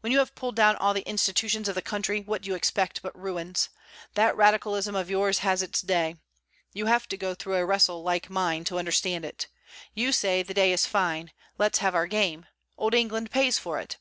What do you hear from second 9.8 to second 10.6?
You say, the